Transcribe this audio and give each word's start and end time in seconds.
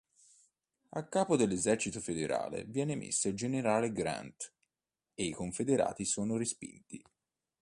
A 0.93 1.05
capo 1.07 1.35
dell'esercito 1.37 1.99
federale 1.99 2.63
viene 2.65 2.95
messo 2.95 3.27
il 3.27 3.35
generale 3.35 3.91
Grant 3.91 4.51
e 5.13 5.25
i 5.25 5.31
confederati 5.31 6.05
sono 6.05 6.37
respinti. 6.37 7.03